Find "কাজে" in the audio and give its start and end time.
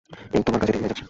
0.61-0.71